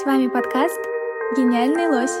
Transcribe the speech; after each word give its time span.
С 0.00 0.06
вами 0.06 0.26
подкаст 0.26 0.80
«Гениальный 1.36 1.86
лось». 1.86 2.12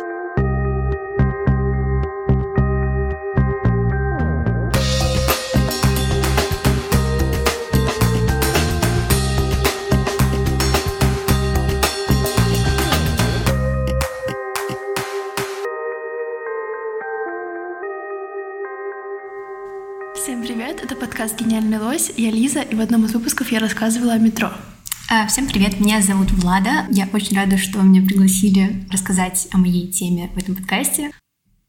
Всем 20.14 20.42
привет, 20.42 20.84
это 20.84 20.94
подкаст 20.94 21.40
«Гениальный 21.40 21.78
лось». 21.78 22.12
Я 22.18 22.30
Лиза, 22.30 22.60
и 22.60 22.74
в 22.74 22.80
одном 22.82 23.06
из 23.06 23.14
выпусков 23.14 23.50
я 23.50 23.60
рассказывала 23.60 24.12
о 24.12 24.18
метро. 24.18 24.50
А, 25.14 25.26
всем 25.26 25.46
привет, 25.46 25.78
меня 25.78 26.00
зовут 26.00 26.30
Влада. 26.30 26.86
Я 26.88 27.06
очень 27.12 27.36
рада, 27.36 27.58
что 27.58 27.82
меня 27.82 28.00
пригласили 28.00 28.86
рассказать 28.90 29.46
о 29.52 29.58
моей 29.58 29.86
теме 29.86 30.30
в 30.34 30.38
этом 30.38 30.54
подкасте. 30.54 31.10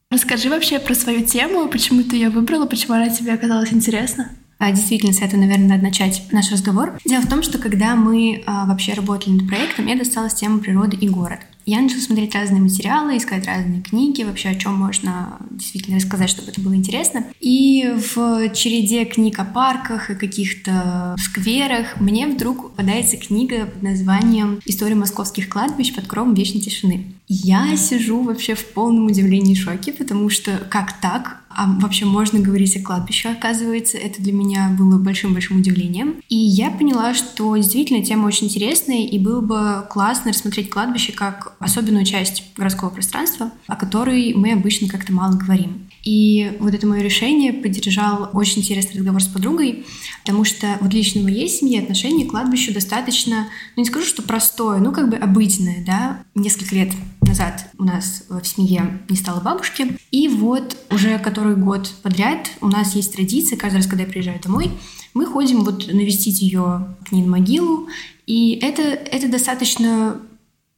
Расскажи 0.09 0.49
вообще 0.49 0.79
про 0.79 0.95
свою 0.95 1.25
тему, 1.25 1.67
почему 1.67 2.03
ты 2.03 2.15
ее 2.15 2.29
выбрала, 2.29 2.67
почему 2.67 2.93
она 2.93 3.09
тебе 3.09 3.33
оказалась 3.33 3.73
интересна. 3.73 4.29
А, 4.59 4.71
действительно, 4.71 5.11
с 5.11 5.21
этого, 5.21 5.41
наверное, 5.41 5.67
надо 5.67 5.83
начать 5.83 6.23
наш 6.31 6.53
разговор. 6.53 6.97
Дело 7.03 7.21
в 7.21 7.27
том, 7.27 7.43
что 7.43 7.57
когда 7.57 7.97
мы 7.97 8.43
а, 8.45 8.65
вообще 8.65 8.93
работали 8.93 9.33
над 9.33 9.49
проектом, 9.49 9.83
мне 9.83 9.97
досталась 9.97 10.35
тема 10.35 10.59
природы 10.59 10.95
и 10.95 11.09
город. 11.09 11.41
Я 11.65 11.81
начала 11.81 12.01
смотреть 12.01 12.35
разные 12.35 12.61
материалы, 12.61 13.17
искать 13.17 13.47
разные 13.47 13.81
книги, 13.81 14.23
вообще 14.23 14.49
о 14.49 14.55
чем 14.55 14.75
можно 14.75 15.37
действительно 15.51 15.97
рассказать, 15.97 16.29
чтобы 16.29 16.51
это 16.51 16.61
было 16.61 16.75
интересно. 16.75 17.25
И 17.39 17.93
в 18.15 18.49
череде 18.49 19.05
книг 19.05 19.39
о 19.39 19.45
парках 19.45 20.09
и 20.09 20.15
каких-то 20.15 21.15
скверах 21.17 21.99
мне 21.99 22.27
вдруг 22.27 22.71
попадается 22.71 23.17
книга 23.17 23.65
под 23.65 23.81
названием 23.81 24.59
«История 24.65 24.95
московских 24.95 25.49
кладбищ 25.49 25.93
под 25.93 26.07
кровом 26.07 26.33
вечной 26.33 26.61
тишины». 26.61 27.13
Я 27.27 27.75
сижу 27.77 28.21
вообще 28.21 28.53
в 28.53 28.65
полном 28.73 29.07
удивлении 29.07 29.53
и 29.53 29.59
шоке, 29.59 29.93
потому 29.93 30.29
что 30.29 30.57
как 30.69 30.99
так? 30.99 31.43
А 31.55 31.67
вообще 31.79 32.05
можно 32.05 32.39
говорить 32.39 32.75
о 32.77 32.81
кладбище, 32.81 33.29
оказывается. 33.29 33.97
Это 33.97 34.21
для 34.21 34.33
меня 34.33 34.75
было 34.77 34.97
большим-большим 34.97 35.59
удивлением. 35.59 36.15
И 36.27 36.35
я 36.35 36.71
поняла, 36.71 37.13
что 37.13 37.55
действительно 37.55 38.03
тема 38.03 38.25
очень 38.27 38.47
интересная, 38.47 39.05
и 39.05 39.19
было 39.19 39.41
бы 39.41 39.87
классно 39.89 40.31
рассмотреть 40.31 40.69
кладбище 40.69 41.11
как 41.11 41.55
особенную 41.59 42.05
часть 42.05 42.43
городского 42.57 42.89
пространства, 42.89 43.51
о 43.67 43.75
которой 43.75 44.33
мы 44.33 44.51
обычно 44.51 44.87
как-то 44.87 45.13
мало 45.13 45.35
говорим. 45.35 45.87
И 46.03 46.51
вот 46.59 46.73
это 46.73 46.85
мое 46.85 47.01
решение 47.01 47.53
поддержал 47.53 48.29
очень 48.33 48.59
интересный 48.59 48.97
разговор 48.97 49.21
с 49.21 49.27
подругой, 49.27 49.85
потому 50.25 50.43
что 50.43 50.77
вот 50.81 50.93
лично 50.93 51.21
в 51.21 51.23
моей 51.23 51.47
семье 51.47 51.81
отношение 51.81 52.27
к 52.27 52.31
кладбищу 52.31 52.73
достаточно, 52.73 53.47
ну 53.75 53.83
не 53.83 53.85
скажу, 53.85 54.05
что 54.05 54.21
простое, 54.21 54.79
ну 54.79 54.91
как 54.91 55.09
бы 55.09 55.15
обыденное, 55.15 55.83
да. 55.85 56.23
Несколько 56.35 56.75
лет 56.75 56.89
назад 57.33 57.65
у 57.77 57.83
нас 57.83 58.23
в 58.29 58.43
семье 58.45 58.99
не 59.09 59.17
стало 59.17 59.41
бабушки, 59.41 59.97
и 60.11 60.27
вот 60.27 60.77
уже 60.91 61.17
который 61.17 61.55
год 61.55 61.91
подряд 62.03 62.51
у 62.61 62.67
нас 62.67 62.95
есть 62.95 63.15
традиция, 63.15 63.57
каждый 63.57 63.77
раз, 63.77 63.87
когда 63.87 64.03
я 64.03 64.09
приезжаю 64.09 64.39
домой, 64.39 64.71
мы 65.13 65.25
ходим 65.25 65.63
вот 65.63 65.91
навестить 65.91 66.41
ее 66.41 66.95
к 67.07 67.11
ней 67.11 67.23
на 67.23 67.31
могилу, 67.31 67.89
и 68.25 68.59
это, 68.61 68.81
это 68.81 69.27
достаточно 69.27 70.21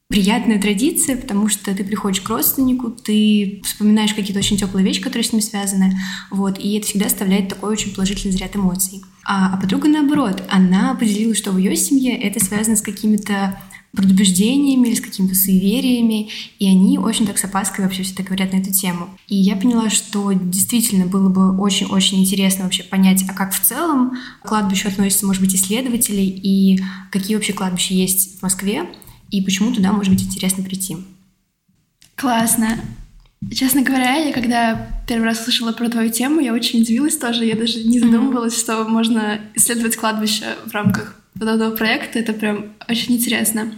приятная 0.07 0.61
традиция, 0.61 1.17
потому 1.17 1.49
что 1.49 1.75
ты 1.75 1.83
приходишь 1.83 2.21
к 2.21 2.29
родственнику, 2.29 2.91
ты 2.91 3.61
вспоминаешь 3.65 4.13
какие-то 4.13 4.39
очень 4.39 4.57
теплые 4.57 4.85
вещи, 4.85 5.01
которые 5.01 5.23
с 5.27 5.33
ним 5.33 5.41
связаны, 5.41 5.97
вот, 6.31 6.57
и 6.59 6.77
это 6.77 6.87
всегда 6.87 7.07
оставляет 7.07 7.49
такой 7.49 7.71
очень 7.71 7.93
положительный 7.93 8.33
заряд 8.33 8.55
эмоций. 8.55 9.01
А, 9.25 9.53
а 9.53 9.57
подруга 9.57 9.89
наоборот, 9.89 10.43
она 10.49 10.93
поделилась, 10.95 11.37
что 11.37 11.51
в 11.51 11.57
ее 11.57 11.75
семье 11.75 12.15
это 12.17 12.43
связано 12.43 12.75
с 12.75 12.81
какими-то 12.81 13.59
предубеждениями 13.95 14.89
или 14.89 14.95
с 14.95 15.01
какими-то 15.01 15.35
суевериями, 15.35 16.29
и 16.59 16.67
они 16.67 16.97
очень 16.97 17.25
так 17.25 17.37
с 17.37 17.45
опаской 17.45 17.83
вообще 17.83 18.03
всегда 18.03 18.23
говорят 18.23 18.53
на 18.53 18.57
эту 18.57 18.71
тему. 18.71 19.09
И 19.27 19.35
я 19.35 19.55
поняла, 19.55 19.89
что 19.89 20.31
действительно 20.33 21.05
было 21.05 21.29
бы 21.29 21.57
очень-очень 21.57 22.21
интересно 22.21 22.65
вообще 22.65 22.83
понять, 22.83 23.23
а 23.27 23.33
как 23.33 23.53
в 23.53 23.59
целом 23.59 24.17
к 24.43 24.47
кладбищу 24.47 24.89
относятся, 24.89 25.25
может 25.25 25.41
быть, 25.41 25.55
исследователи, 25.55 26.21
и 26.21 26.79
какие 27.11 27.35
вообще 27.35 27.53
кладбища 27.53 27.93
есть 27.93 28.39
в 28.39 28.43
Москве, 28.43 28.89
и 29.31 29.41
почему 29.41 29.73
туда 29.73 29.91
может 29.91 30.13
быть 30.13 30.23
интересно 30.23 30.63
прийти. 30.63 30.97
Классно. 32.15 32.79
Честно 33.53 33.81
говоря, 33.81 34.15
я 34.15 34.33
когда 34.33 34.89
первый 35.07 35.25
раз 35.25 35.43
слышала 35.43 35.71
про 35.71 35.89
твою 35.89 36.09
тему, 36.09 36.39
я 36.39 36.53
очень 36.53 36.81
удивилась 36.81 37.17
тоже. 37.17 37.45
Я 37.45 37.55
даже 37.55 37.83
не 37.83 37.99
задумывалась, 37.99 38.53
mm-hmm. 38.53 38.59
что 38.59 38.85
можно 38.85 39.39
исследовать 39.53 39.97
кладбище 39.97 40.45
в 40.65 40.71
рамках 40.71 41.19
подобного 41.39 41.75
проекта. 41.75 42.19
Это 42.19 42.33
прям 42.33 42.73
очень 42.87 43.15
интересно. 43.15 43.73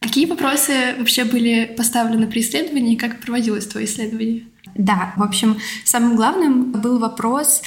Какие 0.00 0.26
вопросы 0.26 0.94
вообще 0.98 1.24
были 1.24 1.72
поставлены 1.76 2.26
при 2.26 2.40
исследовании 2.40 2.96
как 2.96 3.20
проводилось 3.20 3.66
твое 3.66 3.86
исследование? 3.86 4.42
Да, 4.74 5.12
в 5.16 5.22
общем, 5.22 5.58
самым 5.84 6.16
главным 6.16 6.72
был 6.72 6.98
вопрос, 6.98 7.62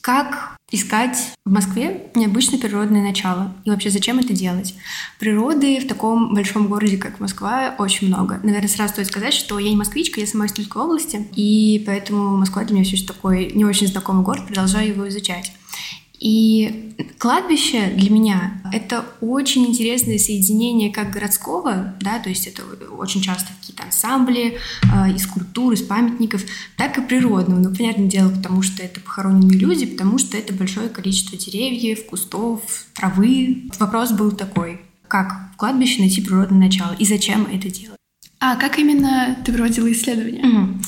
как 0.00 0.56
искать 0.70 1.16
в 1.44 1.50
Москве 1.50 2.10
необычное 2.14 2.58
природное 2.58 3.02
начало. 3.02 3.54
И 3.64 3.70
вообще, 3.70 3.90
зачем 3.90 4.18
это 4.18 4.32
делать? 4.32 4.74
Природы 5.18 5.80
в 5.80 5.88
таком 5.88 6.34
большом 6.34 6.68
городе, 6.68 6.96
как 6.96 7.18
Москва, 7.18 7.74
очень 7.78 8.08
много. 8.08 8.40
Наверное, 8.42 8.68
сразу 8.68 8.92
стоит 8.92 9.08
сказать, 9.08 9.34
что 9.34 9.58
я 9.58 9.70
не 9.70 9.76
москвичка, 9.76 10.20
я 10.20 10.26
сама 10.26 10.46
из 10.46 10.52
Тульской 10.52 10.82
области, 10.82 11.28
и 11.34 11.82
поэтому 11.86 12.36
Москва 12.36 12.64
для 12.64 12.74
меня 12.74 12.84
все 12.84 12.96
еще 12.96 13.06
такой 13.06 13.52
не 13.52 13.64
очень 13.64 13.88
знакомый 13.88 14.24
город, 14.24 14.46
продолжаю 14.46 14.88
его 14.88 15.08
изучать. 15.08 15.52
И 16.20 16.94
кладбище 17.18 17.92
для 17.96 18.10
меня— 18.10 18.62
это 18.72 19.06
очень 19.22 19.66
интересное 19.66 20.18
соединение 20.18 20.92
как 20.92 21.10
городского, 21.10 21.94
да, 21.98 22.18
то 22.18 22.28
есть 22.28 22.46
это 22.46 22.62
очень 22.92 23.22
часто 23.22 23.48
какие-то 23.58 23.84
ансамбли 23.84 24.58
э, 24.82 25.14
из 25.14 25.26
культур, 25.26 25.72
из 25.72 25.80
памятников, 25.80 26.42
так 26.76 26.98
и 26.98 27.00
природного. 27.00 27.58
Ну, 27.60 27.74
понятное 27.74 28.06
дело, 28.06 28.28
потому 28.30 28.60
что 28.60 28.82
это 28.82 29.00
похороненные 29.00 29.58
люди, 29.58 29.86
потому 29.86 30.18
что 30.18 30.36
это 30.36 30.52
большое 30.52 30.90
количество 30.90 31.38
деревьев, 31.38 32.04
кустов, 32.04 32.60
травы. 32.94 33.70
Вопрос 33.78 34.12
был 34.12 34.30
такой, 34.30 34.82
как 35.08 35.52
в 35.54 35.56
кладбище 35.56 36.00
найти 36.00 36.20
природное 36.20 36.58
начало 36.58 36.94
и 36.98 37.06
зачем 37.06 37.46
это 37.46 37.70
делать? 37.70 37.98
А 38.40 38.56
как 38.56 38.78
именно 38.78 39.38
ты 39.44 39.52
проводила 39.52 39.90
исследование? 39.90 40.46
Угу. 40.46 40.78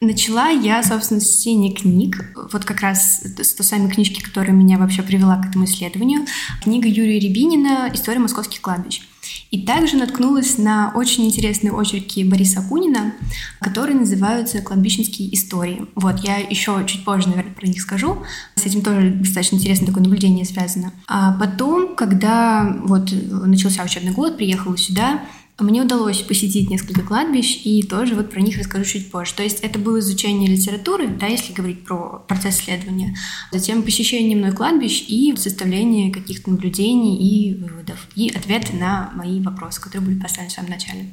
Начала 0.00 0.48
я, 0.48 0.84
собственно, 0.84 1.20
с 1.20 1.38
чтения 1.38 1.72
книг. 1.72 2.24
Вот 2.52 2.64
как 2.64 2.82
раз 2.82 3.20
с 3.20 3.54
той 3.54 3.66
самой 3.66 3.90
книжки, 3.90 4.22
которая 4.22 4.52
меня 4.52 4.78
вообще 4.78 5.02
привела 5.02 5.36
к 5.38 5.48
этому 5.48 5.64
исследованию. 5.64 6.24
Книга 6.62 6.86
Юрия 6.86 7.18
Рябинина 7.18 7.90
«История 7.92 8.20
московских 8.20 8.60
кладбищ». 8.60 9.02
И 9.50 9.66
также 9.66 9.96
наткнулась 9.96 10.56
на 10.56 10.92
очень 10.94 11.26
интересные 11.26 11.72
очерки 11.72 12.22
Бориса 12.22 12.60
Акунина, 12.60 13.12
которые 13.60 13.98
называются 13.98 14.62
«Кладбищенские 14.62 15.34
истории». 15.34 15.86
Вот, 15.96 16.20
я 16.20 16.36
еще 16.36 16.80
чуть 16.86 17.04
позже, 17.04 17.30
наверное, 17.30 17.54
про 17.54 17.66
них 17.66 17.80
скажу. 17.80 18.18
С 18.54 18.64
этим 18.66 18.82
тоже 18.82 19.10
достаточно 19.10 19.56
интересное 19.56 19.86
такое 19.86 20.04
наблюдение 20.04 20.44
связано. 20.44 20.92
А 21.08 21.32
потом, 21.32 21.96
когда 21.96 22.76
вот 22.84 23.10
начался 23.12 23.82
учебный 23.82 24.12
год, 24.12 24.36
приехала 24.36 24.76
сюда, 24.76 25.22
мне 25.58 25.82
удалось 25.82 26.22
посетить 26.22 26.70
несколько 26.70 27.02
кладбищ, 27.02 27.60
и 27.64 27.82
тоже 27.82 28.14
вот 28.14 28.30
про 28.30 28.40
них 28.40 28.58
расскажу 28.58 28.84
чуть 28.84 29.10
позже. 29.10 29.34
То 29.34 29.42
есть 29.42 29.60
это 29.60 29.78
было 29.78 29.98
изучение 29.98 30.48
литературы, 30.48 31.08
да, 31.08 31.26
если 31.26 31.52
говорить 31.52 31.84
про 31.84 32.24
процесс 32.28 32.60
исследования, 32.60 33.16
затем 33.50 33.82
посещение 33.82 34.36
мной 34.36 34.52
кладбищ 34.52 35.04
и 35.08 35.34
составление 35.36 36.12
каких-то 36.12 36.50
наблюдений 36.50 37.16
и 37.16 37.54
выводов, 37.54 38.06
и 38.14 38.28
ответы 38.28 38.76
на 38.76 39.10
мои 39.14 39.40
вопросы, 39.40 39.80
которые 39.80 40.08
были 40.08 40.20
поставлены 40.20 40.50
в 40.50 40.54
самом 40.54 40.70
начале. 40.70 41.12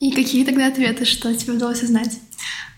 И 0.00 0.12
какие 0.12 0.44
тогда 0.44 0.66
ответы, 0.66 1.04
что 1.04 1.34
тебе 1.34 1.54
удалось 1.54 1.82
узнать? 1.82 2.18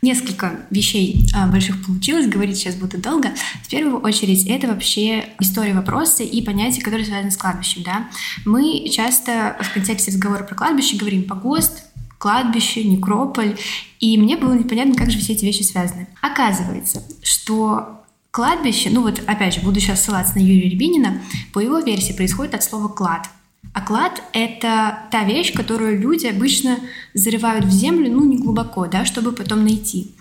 Несколько 0.01 0.61
вещей 0.71 1.27
а, 1.35 1.49
больших 1.49 1.85
получилось, 1.85 2.29
говорить 2.29 2.57
сейчас 2.57 2.77
будет 2.77 3.01
долго. 3.01 3.31
В 3.65 3.69
первую 3.69 4.01
очередь, 4.01 4.47
это 4.47 4.69
вообще 4.69 5.31
история 5.41 5.75
вопроса 5.75 6.23
и 6.23 6.41
понятия, 6.41 6.81
которые 6.81 7.05
связаны 7.05 7.33
с 7.33 7.37
кладбищем. 7.37 7.83
Да? 7.83 8.09
Мы 8.45 8.89
часто 8.89 9.57
в 9.61 9.73
контексте 9.73 10.13
разговора 10.13 10.45
про 10.45 10.55
кладбище 10.55 10.97
говорим 10.97 11.25
погост, 11.25 11.83
кладбище, 12.19 12.85
некрополь, 12.85 13.57
и 13.99 14.17
мне 14.19 14.37
было 14.37 14.53
непонятно, 14.53 14.95
как 14.95 15.11
же 15.11 15.19
все 15.19 15.33
эти 15.33 15.45
вещи 15.45 15.63
связаны. 15.63 16.07
Оказывается, 16.21 17.03
что 17.23 18.05
кладбище, 18.31 18.91
ну 18.91 19.03
вот 19.03 19.21
опять 19.27 19.55
же, 19.55 19.61
буду 19.63 19.81
сейчас 19.81 20.05
ссылаться 20.05 20.35
на 20.37 20.41
Юрия 20.41 20.69
Рябинина, 20.69 21.23
по 21.53 21.59
его 21.59 21.81
версии 21.81 22.13
происходит 22.13 22.55
от 22.55 22.63
слова 22.63 22.87
«клад», 22.87 23.29
Оклад— 23.73 24.23
это 24.33 25.09
та 25.11 25.25
вещь, 25.25 25.53
которую 25.53 26.01
люди 26.01 26.27
обычно 26.27 26.79
зарывают 27.15 27.65
в 27.65 27.71
землю, 27.71 28.11
ну, 28.11 28.25
не 28.25 28.39
глубоко, 28.39 28.87
да, 28.87 29.05
чтобы 29.05 29.33
потом 29.33 29.65
найти. 29.65 30.15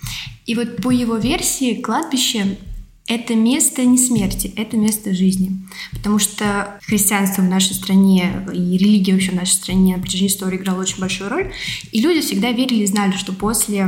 И 0.45 0.55
вот 0.55 0.77
по 0.77 0.91
его 0.91 1.17
версии 1.17 1.81
кладбище— 1.81 2.57
это 3.07 3.35
место 3.35 3.85
не 3.85 3.97
смерти, 3.97 4.53
это 4.57 4.75
место 4.77 5.13
жизни. 5.13 5.51
Потому 5.91 6.19
что 6.19 6.77
христианство 6.83 7.41
в 7.41 7.45
нашей 7.45 7.73
стране 7.73 8.45
и 8.53 8.77
религия 8.77 9.13
вообще 9.13 9.31
в 9.31 9.35
нашей 9.35 9.53
стране 9.53 9.95
на 9.95 10.01
протяжении 10.01 10.31
истории 10.31 10.57
играла 10.57 10.81
очень 10.81 10.99
большую 10.99 11.29
роль. 11.29 11.53
И 11.91 12.01
люди 12.01 12.21
всегда 12.21 12.51
верили 12.51 12.83
и 12.83 12.87
знали, 12.87 13.13
что 13.13 13.31
после 13.31 13.87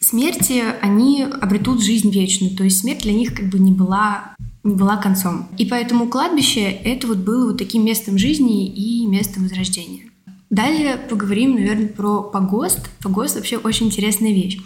смерти 0.00 0.62
они 0.80 1.22
обретут 1.22 1.82
жизнь 1.82 2.10
вечную. 2.10 2.56
То 2.56 2.64
есть 2.64 2.80
смерть 2.80 3.02
для 3.02 3.12
них 3.12 3.34
как 3.34 3.50
бы 3.50 3.58
не 3.58 3.72
была 3.72 4.34
была 4.64 4.96
концом. 4.96 5.46
И 5.58 5.66
поэтому 5.66 6.08
кладбище 6.08 6.62
это 6.62 7.06
вот 7.06 7.18
было 7.18 7.46
вот 7.48 7.58
таким 7.58 7.84
местом 7.84 8.18
жизни 8.18 8.66
и 8.66 9.06
местом 9.06 9.44
возрождения. 9.44 10.10
Далее 10.50 10.96
поговорим, 10.96 11.54
наверное, 11.54 11.88
про 11.88 12.22
погост. 12.22 12.90
Погост 13.02 13.36
вообще 13.36 13.58
очень 13.58 13.86
интересная 13.86 14.32
вещь. 14.32 14.58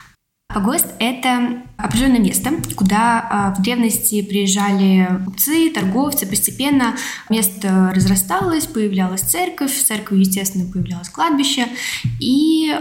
Погост— 0.49 0.87
это 0.99 1.63
определенное 1.77 2.21
место, 2.21 2.51
куда 2.75 3.21
а, 3.21 3.55
в 3.55 3.61
древности 3.61 4.23
приезжали 4.23 5.07
купцы, 5.27 5.69
торговцы. 5.69 6.27
Постепенно 6.27 6.97
место 7.29 7.93
разрасталось, 7.95 8.65
появлялась 8.65 9.21
церковь, 9.21 9.71
в 9.71 9.85
церкви, 9.85 10.21
естественно, 10.21 10.65
появлялось 10.73 11.11
кладбище. 11.11 11.67
И, 12.19 12.75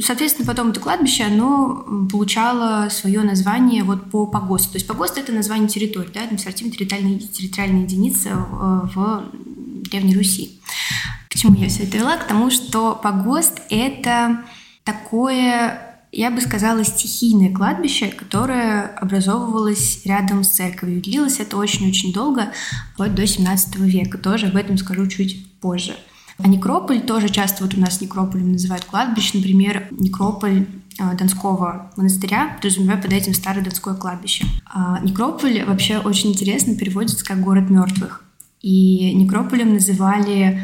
соответственно, 0.00 0.46
потом 0.46 0.70
это 0.70 0.80
кладбище, 0.80 1.24
оно 1.24 1.84
получало 2.10 2.88
свое 2.88 3.20
название 3.20 3.84
вот 3.84 4.10
по 4.10 4.26
погосту. 4.26 4.70
То 4.70 4.76
есть 4.76 4.86
погост— 4.86 5.18
это 5.18 5.32
название 5.32 5.68
территории, 5.68 6.10
да, 6.14 6.22
административно-территориальная 6.22 7.18
территориальная 7.18 7.82
единица 7.82 8.30
в, 8.30 8.94
в 8.94 9.24
Древней 9.90 10.16
Руси. 10.16 10.58
К 11.28 11.34
чему 11.34 11.56
я 11.56 11.68
все 11.68 11.82
это 11.82 11.98
вела? 11.98 12.16
К 12.16 12.26
тому, 12.26 12.50
что 12.50 12.98
погост— 13.02 13.60
это 13.68 14.40
такое 14.84 15.91
я 16.12 16.30
бы 16.30 16.42
сказала, 16.42 16.84
стихийное 16.84 17.52
кладбище, 17.52 18.08
которое 18.08 18.86
образовывалось 18.86 20.02
рядом 20.04 20.44
с 20.44 20.48
церковью. 20.48 21.02
Длилось 21.02 21.40
это 21.40 21.56
очень-очень 21.56 22.12
долго, 22.12 22.52
вплоть 22.92 23.14
до 23.14 23.26
17 23.26 23.76
века. 23.76 24.18
Тоже 24.18 24.48
об 24.48 24.56
этом 24.56 24.76
скажу 24.76 25.06
чуть 25.06 25.50
позже. 25.60 25.96
А 26.38 26.48
некрополь 26.48 27.00
тоже 27.00 27.28
часто 27.28 27.64
вот 27.64 27.74
у 27.74 27.80
нас 27.80 28.00
некрополем 28.00 28.52
называют 28.52 28.84
кладбище. 28.84 29.38
Например, 29.38 29.88
некрополь 29.90 30.66
э, 30.98 31.16
Донского 31.16 31.90
монастыря, 31.96 32.56
подразумевая 32.56 33.00
под 33.00 33.12
этим 33.12 33.32
старое 33.32 33.64
Донское 33.64 33.94
кладбище. 33.94 34.44
А 34.66 35.00
некрополь 35.00 35.64
вообще 35.64 35.98
очень 35.98 36.30
интересно 36.30 36.76
переводится 36.76 37.24
как 37.24 37.40
город 37.40 37.70
мертвых. 37.70 38.24
И 38.60 39.14
некрополем 39.14 39.74
называли 39.74 40.60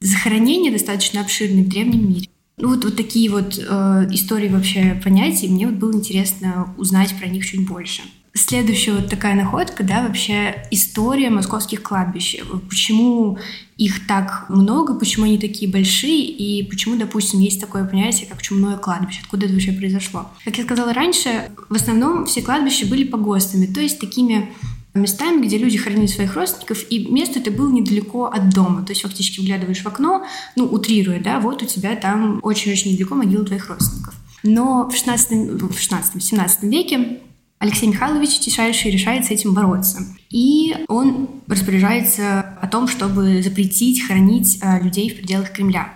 захоронения 0.00 0.72
достаточно 0.72 1.20
обширные 1.20 1.64
в 1.64 1.68
древнем 1.68 2.08
мире. 2.08 2.28
Ну 2.60 2.68
вот, 2.68 2.84
вот 2.84 2.96
такие 2.96 3.30
вот 3.30 3.58
э, 3.58 4.08
истории 4.10 4.48
вообще 4.48 5.00
понятий, 5.02 5.48
мне 5.48 5.66
вот 5.66 5.76
было 5.76 5.92
интересно 5.92 6.74
узнать 6.76 7.14
про 7.18 7.26
них 7.26 7.46
чуть 7.46 7.66
больше. 7.66 8.02
Следующая 8.32 8.92
вот 8.92 9.08
такая 9.08 9.34
находка, 9.34 9.82
да, 9.82 10.02
вообще 10.02 10.64
история 10.70 11.30
московских 11.30 11.82
кладбищ. 11.82 12.36
Почему 12.68 13.38
их 13.76 14.06
так 14.06 14.44
много, 14.48 14.94
почему 14.94 15.24
они 15.24 15.36
такие 15.36 15.68
большие, 15.70 16.26
и 16.26 16.62
почему, 16.62 16.96
допустим, 16.96 17.40
есть 17.40 17.60
такое 17.60 17.84
понятие, 17.84 18.28
как 18.28 18.40
чумное 18.40 18.76
кладбище, 18.76 19.20
откуда 19.22 19.46
это 19.46 19.54
вообще 19.54 19.72
произошло. 19.72 20.30
Как 20.44 20.58
я 20.58 20.64
сказала 20.64 20.92
раньше, 20.92 21.50
в 21.68 21.74
основном 21.74 22.26
все 22.26 22.42
кладбища 22.42 22.86
были 22.86 23.02
погостами, 23.02 23.66
то 23.66 23.80
есть 23.80 23.98
такими 23.98 24.52
местами, 24.94 25.46
где 25.46 25.58
люди 25.58 25.78
хоронили 25.78 26.06
своих 26.06 26.34
родственников, 26.34 26.84
и 26.90 27.06
место 27.06 27.38
это 27.38 27.50
было 27.50 27.70
недалеко 27.70 28.26
от 28.26 28.50
дома. 28.50 28.82
То 28.82 28.92
есть 28.92 29.02
фактически 29.02 29.40
вглядываешь 29.40 29.82
в 29.82 29.86
окно, 29.86 30.26
ну, 30.56 30.64
утрируя, 30.64 31.20
да, 31.20 31.40
вот 31.40 31.62
у 31.62 31.66
тебя 31.66 31.96
там 31.96 32.40
очень-очень 32.42 32.92
недалеко 32.92 33.14
могила 33.14 33.44
твоих 33.44 33.68
родственников. 33.68 34.14
Но 34.42 34.88
в 34.88 34.94
16, 34.94 35.62
в 35.62 35.78
16 35.78 36.22
17 36.22 36.62
веке 36.64 37.20
Алексей 37.58 37.88
Михайлович 37.88 38.38
Тишайший 38.38 38.90
решает 38.90 39.26
с 39.26 39.30
этим 39.30 39.52
бороться. 39.52 39.98
И 40.30 40.74
он 40.88 41.28
распоряжается 41.46 42.40
о 42.40 42.66
том, 42.66 42.88
чтобы 42.88 43.42
запретить 43.42 44.02
хоронить 44.06 44.58
а, 44.62 44.80
людей 44.80 45.10
в 45.10 45.16
пределах 45.16 45.52
Кремля. 45.52 45.92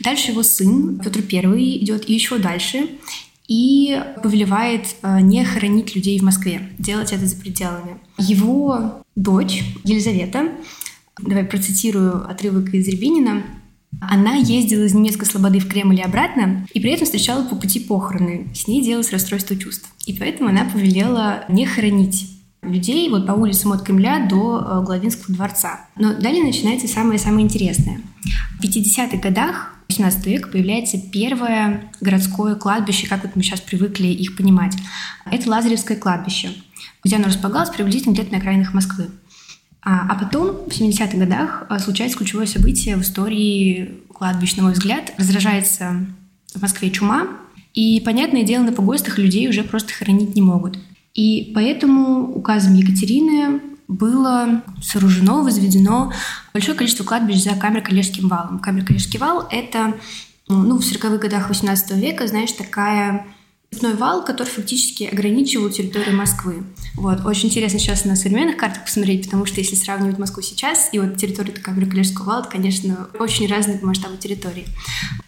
Дальше 0.00 0.30
его 0.30 0.44
сын 0.44 1.00
Петр 1.00 1.20
I 1.32 1.78
идет 1.78 2.08
еще 2.08 2.38
дальше 2.38 2.88
и 3.48 4.00
повелевает 4.22 4.94
э, 5.02 5.20
не 5.20 5.44
хоронить 5.44 5.96
людей 5.96 6.18
в 6.20 6.22
Москве, 6.22 6.70
делать 6.78 7.12
это 7.12 7.26
за 7.26 7.36
пределами. 7.36 7.96
Его 8.18 9.02
дочь 9.16 9.64
Елизавета, 9.84 10.52
давай 11.18 11.44
процитирую 11.44 12.30
отрывок 12.30 12.72
из 12.74 12.86
Рябинина, 12.86 13.42
она 14.00 14.34
ездила 14.34 14.84
из 14.84 14.94
немецкой 14.94 15.24
слободы 15.24 15.58
в 15.60 15.68
Кремль 15.68 15.98
и 15.98 16.02
обратно, 16.02 16.66
и 16.72 16.78
при 16.78 16.92
этом 16.92 17.06
встречала 17.06 17.42
по 17.44 17.56
пути 17.56 17.80
похороны. 17.80 18.48
С 18.54 18.68
ней 18.68 18.84
делалось 18.84 19.12
расстройство 19.12 19.56
чувств. 19.56 19.90
И 20.06 20.12
поэтому 20.12 20.50
она 20.50 20.64
повелела 20.64 21.44
не 21.48 21.64
хоронить 21.64 22.30
людей 22.62 23.08
вот 23.08 23.26
по 23.26 23.32
улицам 23.32 23.72
от 23.72 23.82
Кремля 23.82 24.26
до 24.28 24.60
э, 24.60 24.84
Главинского 24.84 25.34
дворца. 25.34 25.86
Но 25.96 26.12
далее 26.12 26.44
начинается 26.44 26.86
самое-самое 26.86 27.44
интересное. 27.46 28.02
В 28.58 28.64
50-х 28.64 29.16
годах 29.16 29.77
18 29.88 30.26
века 30.26 30.48
появляется 30.50 30.98
первое 30.98 31.90
городское 32.00 32.54
кладбище, 32.54 33.06
как 33.06 33.24
вот 33.24 33.36
мы 33.36 33.42
сейчас 33.42 33.60
привыкли 33.60 34.08
их 34.08 34.36
понимать. 34.36 34.74
Это 35.30 35.48
Лазаревское 35.48 35.96
кладбище, 35.96 36.50
где 37.02 37.16
оно 37.16 37.26
располагалось 37.26 37.70
приблизительно 37.70 38.12
где-то 38.12 38.32
на 38.32 38.38
окраинах 38.38 38.74
Москвы. 38.74 39.08
А, 39.80 40.06
а 40.10 40.14
потом, 40.16 40.68
в 40.68 40.68
70-х 40.68 41.16
годах, 41.16 41.64
а, 41.70 41.78
случается 41.78 42.18
ключевое 42.18 42.46
событие 42.46 42.96
в 42.96 43.02
истории 43.02 44.02
кладбищ, 44.12 44.56
на 44.56 44.64
мой 44.64 44.72
взгляд. 44.72 45.14
Разражается 45.16 46.04
в 46.54 46.60
Москве 46.60 46.90
чума, 46.90 47.28
и, 47.72 48.02
понятное 48.04 48.42
дело, 48.42 48.64
на 48.64 48.72
погостах 48.72 49.18
людей 49.18 49.48
уже 49.48 49.62
просто 49.62 49.92
хоронить 49.94 50.34
не 50.34 50.42
могут. 50.42 50.78
И 51.14 51.52
поэтому 51.54 52.30
указом 52.34 52.74
Екатерины 52.74 53.60
было 53.88 54.62
сооружено, 54.82 55.42
возведено 55.42 56.12
большое 56.52 56.76
количество 56.76 57.04
кладбищ 57.04 57.42
за 57.42 57.50
Камер-Калежским 57.50 58.28
валом. 58.28 58.60
Камер-Калежский 58.60 59.18
вал— 59.18 59.48
это 59.50 59.94
ну, 60.46 60.78
в 60.78 60.80
40-х 60.80 61.16
годах 61.16 61.48
18 61.48 61.92
века, 61.92 62.26
знаешь, 62.26 62.52
такая 62.52 63.26
Цепной 63.70 63.94
вал, 63.94 64.24
который 64.24 64.48
фактически 64.48 65.04
ограничивал 65.04 65.68
территорию 65.68 66.16
Москвы. 66.16 66.64
Вот. 66.94 67.24
Очень 67.26 67.48
интересно 67.48 67.78
сейчас 67.78 68.04
на 68.06 68.16
современных 68.16 68.56
картах 68.56 68.84
посмотреть, 68.84 69.26
потому 69.26 69.44
что 69.44 69.60
если 69.60 69.76
сравнивать 69.76 70.18
Москву 70.18 70.42
сейчас 70.42 70.88
и 70.92 70.98
вот 70.98 71.16
территорию 71.16 71.54
такого 71.54 71.76
Калежского 71.76 72.24
вала, 72.24 72.40
это, 72.40 72.48
конечно, 72.48 73.08
очень 73.20 73.46
разные 73.46 73.78
по 73.78 73.86
масштабу 73.86 74.16
территории. 74.16 74.66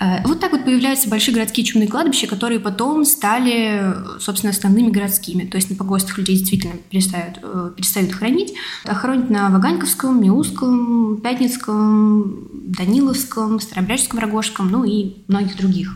Э, 0.01 0.27
вот 0.27 0.41
так 0.41 0.53
вот 0.53 0.65
появляются 0.65 1.09
большие 1.09 1.35
городские 1.35 1.67
чумные 1.67 1.89
кладбища, 1.89 2.27
которые 2.27 2.61
потом 2.61 3.05
стали, 3.05 3.95
собственно, 4.19 4.53
основными 4.53 4.91
городскими. 4.91 5.45
То 5.45 5.57
есть 5.57 5.71
на 5.71 5.77
погостах 5.77 6.17
людей 6.19 6.39
действительно 6.39 6.75
перестают, 6.89 7.39
э, 7.43 7.73
перестают 7.77 8.13
хранить. 8.13 8.55
А 8.85 8.95
хоронят 8.95 9.29
на 9.29 9.51
Ваганьковском, 9.51 10.21
Миусском, 10.21 11.21
Пятницком, 11.21 12.49
Даниловском, 12.53 13.61
Старобряческом, 13.61 14.19
Рогожском, 14.19 14.71
ну 14.71 14.85
и 14.85 15.17
многих 15.29 15.57
других. 15.59 15.95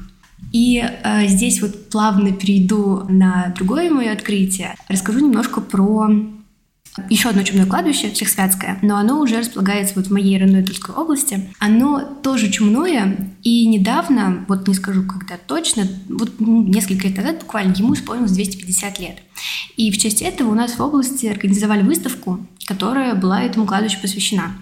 И 0.55 0.81
э, 0.81 1.27
здесь 1.27 1.61
вот 1.61 1.91
плавно 1.91 2.31
перейду 2.31 3.05
на 3.09 3.53
другое 3.57 3.91
мое 3.91 4.13
открытие. 4.13 4.77
Расскажу 4.89 5.19
немножко 5.19 5.61
про 5.61 6.09
еще 7.11 7.31
одно 7.31 7.43
чумное 7.43 7.67
кладбище, 7.67 8.13
Чехсвятское, 8.13 8.79
но 8.81 8.97
оно 8.97 9.21
уже 9.21 9.41
располагается 9.41 9.95
вот 9.97 10.07
в 10.07 10.13
моей 10.13 10.39
родной 10.39 10.63
Тульской 10.63 10.95
области. 10.95 11.51
Оно 11.59 12.01
тоже 12.23 12.53
чумное, 12.53 13.35
и 13.43 13.67
недавно, 13.67 14.45
вот 14.47 14.69
не 14.69 14.75
скажу 14.75 15.03
когда 15.03 15.37
точно, 15.37 15.89
вот 16.09 16.35
несколько 16.39 17.09
лет 17.09 17.17
назад 17.17 17.41
буквально 17.41 17.75
ему 17.75 17.95
исполнилось 17.95 18.31
250 18.31 19.01
лет. 19.01 19.19
И 19.77 19.91
в 19.91 19.99
честь 19.99 20.23
этого 20.23 20.53
у 20.53 20.55
нас 20.55 20.79
в 20.79 20.81
области 20.81 21.27
организовали 21.27 21.83
выставку, 21.83 22.47
которая 22.65 23.17
была 23.17 23.43
этому 23.43 23.67
кладбищу 23.67 24.01
посвящена. 24.01 24.53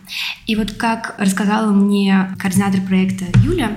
И 0.46 0.56
вот 0.56 0.72
как 0.72 1.14
рассказала 1.18 1.70
мне 1.70 2.34
координатор 2.38 2.80
проекта 2.80 3.26
Юля, 3.44 3.76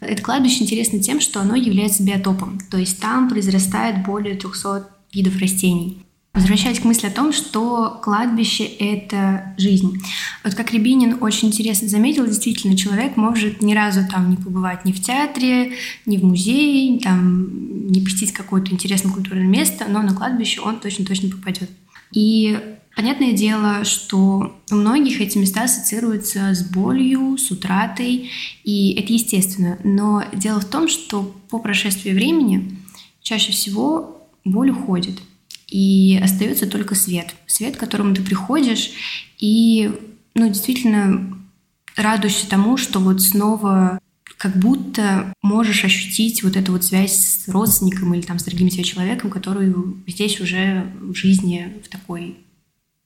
это 0.00 0.22
кладбище 0.22 0.64
интересно 0.64 1.00
тем, 1.00 1.20
что 1.20 1.40
оно 1.40 1.54
является 1.54 2.02
биотопом, 2.02 2.58
то 2.70 2.78
есть 2.78 3.00
там 3.00 3.28
произрастает 3.28 4.04
более 4.04 4.34
300 4.34 4.88
видов 5.12 5.38
растений. 5.38 6.04
Возвращаясь 6.32 6.78
к 6.78 6.84
мысли 6.84 7.08
о 7.08 7.10
том, 7.10 7.32
что 7.32 7.98
кладбище— 8.04 8.64
это 8.78 9.52
жизнь. 9.58 10.00
Вот 10.44 10.54
как 10.54 10.72
Рябинин 10.72 11.16
очень 11.20 11.48
интересно 11.48 11.88
заметил, 11.88 12.24
действительно, 12.24 12.76
человек 12.76 13.16
может 13.16 13.62
ни 13.62 13.74
разу 13.74 14.02
там 14.08 14.30
не 14.30 14.36
побывать 14.36 14.84
ни 14.84 14.92
в 14.92 15.02
театре, 15.02 15.72
ни 16.06 16.16
в 16.18 16.24
музее, 16.24 17.00
там, 17.00 17.88
не 17.88 18.00
посетить 18.00 18.32
какое-то 18.32 18.72
интересное 18.72 19.12
культурное 19.12 19.46
место, 19.46 19.86
но 19.88 20.02
на 20.02 20.14
кладбище 20.14 20.60
он 20.60 20.78
точно-точно 20.78 21.30
попадет. 21.30 21.68
И 22.12 22.56
понятное 22.94 23.32
дело, 23.32 23.84
что 23.84 24.56
у 24.70 24.74
многих 24.74 25.20
эти 25.20 25.38
места 25.38 25.64
ассоциируются 25.64 26.54
с 26.54 26.62
болью, 26.62 27.38
с 27.38 27.50
утратой, 27.50 28.30
и 28.64 28.92
это 28.92 29.12
естественно. 29.12 29.78
Но 29.84 30.24
дело 30.32 30.60
в 30.60 30.64
том, 30.64 30.88
что 30.88 31.22
по 31.48 31.58
прошествии 31.58 32.10
времени 32.10 32.76
чаще 33.22 33.52
всего 33.52 34.28
боль 34.44 34.70
уходит— 34.70 35.18
и 35.70 36.18
остается 36.22 36.66
только 36.66 36.94
свет. 36.94 37.34
Свет, 37.46 37.76
к 37.76 37.80
которому 37.80 38.14
ты 38.14 38.22
приходишь, 38.22 38.90
и 39.38 39.90
ну, 40.34 40.48
действительно 40.48 41.38
радуешься 41.96 42.48
тому, 42.48 42.76
что 42.76 42.98
вот 42.98 43.22
снова 43.22 44.00
как 44.36 44.56
будто 44.56 45.32
можешь 45.42 45.84
ощутить 45.84 46.42
вот 46.42 46.56
эту 46.56 46.72
вот 46.72 46.84
связь 46.84 47.14
с 47.14 47.48
родственником 47.48 48.14
или 48.14 48.22
там 48.22 48.38
с 48.38 48.44
дорогим 48.44 48.68
тебе 48.68 48.84
человеком, 48.84 49.30
который 49.30 49.72
здесь 50.06 50.40
уже 50.40 50.90
в 51.00 51.14
жизни 51.14 51.74
в 51.84 51.88
такой 51.88 52.38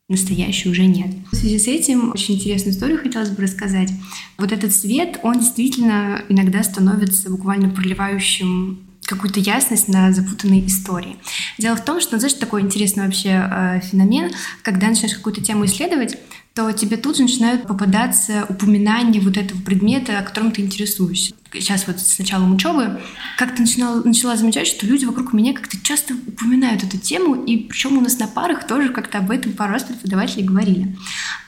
настоящей 0.09 0.69
уже 0.71 0.85
нет. 0.85 1.11
В 1.33 1.37
связи 1.37 1.59
с 1.59 1.67
этим 1.67 2.11
очень 2.11 2.35
интересную 2.35 2.75
историю 2.75 2.99
хотелось 2.99 3.31
бы 3.31 3.43
рассказать. 3.43 3.91
Вот 4.37 4.53
этот 4.53 4.73
свет, 4.73 5.19
он 5.23 5.41
действительно 5.41 6.23
иногда 6.29 6.63
становится 6.63 7.31
буквально 7.31 7.71
проливающим 7.71 8.84
какую-то 9.07 9.41
ясность 9.41 9.89
на 9.89 10.13
запутанной 10.13 10.67
истории. 10.67 11.17
Дело 11.59 11.77
в 11.77 11.85
том, 11.85 12.01
что, 12.01 12.15
ну, 12.15 12.19
знаешь, 12.19 12.35
такой 12.35 12.63
интересный 12.63 13.05
вообще 13.05 13.49
э, 13.51 13.81
феномен, 13.81 14.33
когда 14.63 14.89
начинаешь 14.89 15.17
какую-то 15.17 15.43
тему 15.43 15.65
исследовать, 15.67 16.19
то 16.55 16.71
тебе 16.71 16.97
тут 16.97 17.17
же 17.17 17.23
начинают 17.23 17.67
попадаться 17.67 18.47
упоминания 18.49 19.19
вот 19.19 19.37
этого 19.37 19.61
предмета, 19.61 20.19
о 20.19 20.23
котором 20.23 20.53
ты 20.53 20.63
интересуешься. 20.63 21.35
Сейчас 21.53 21.89
вот 21.89 21.99
с 21.99 22.17
началом 22.19 22.55
учебы 22.55 23.01
как-то 23.37 23.63
начинала, 23.63 24.03
начала 24.05 24.37
замечать, 24.37 24.69
что 24.69 24.87
люди 24.87 25.05
вокруг 25.05 25.33
меня 25.33 25.53
как-то 25.53 25.77
часто 25.83 26.15
упоминают 26.15 26.85
эту 26.85 26.97
тему, 26.97 27.35
и 27.43 27.57
причем 27.57 27.99
у 27.99 28.01
нас 28.01 28.19
на 28.21 28.29
парах 28.29 28.69
тоже 28.69 28.91
как-то 28.91 29.19
об 29.19 29.33
этом 29.33 29.53
пару 29.53 29.73
раз 29.73 29.83
преподаватели 29.83 30.43
говорили. 30.43 30.97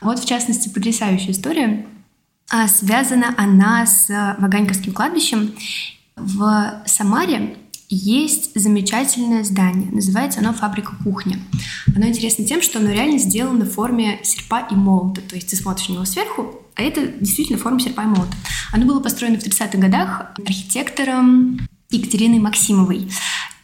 Вот, 0.01 0.19
в 0.19 0.27
частности, 0.27 0.69
потрясающая 0.69 1.31
история. 1.31 1.87
А, 2.51 2.67
связана 2.67 3.33
она 3.37 3.87
с 3.87 4.09
Ваганьковским 4.39 4.93
кладбищем. 4.93 5.55
В 6.17 6.83
Самаре 6.87 7.57
есть 7.89 8.51
замечательное 8.59 9.45
здание. 9.45 9.91
Называется 9.93 10.41
оно 10.41 10.53
«Фабрика 10.53 10.97
кухня». 11.05 11.39
Оно 11.95 12.07
интересно 12.07 12.45
тем, 12.45 12.63
что 12.63 12.79
оно 12.79 12.91
реально 12.91 13.19
сделано 13.19 13.65
в 13.65 13.73
форме 13.73 14.21
серпа 14.23 14.67
и 14.71 14.75
молота. 14.75 15.21
То 15.21 15.37
есть 15.37 15.51
ты 15.51 15.57
смотришь 15.57 15.89
на 15.89 15.95
него 15.95 16.05
сверху, 16.05 16.63
а 16.75 16.83
это 16.83 17.07
действительно 17.07 17.59
форма 17.59 17.81
серпа 17.81 18.03
и 18.03 18.07
молота. 18.07 18.35
Оно 18.73 18.87
было 18.87 19.01
построено 19.01 19.39
в 19.39 19.45
30-х 19.45 19.79
годах 19.79 20.33
архитектором 20.45 21.61
Екатериной 21.91 22.39
Максимовой. 22.39 23.09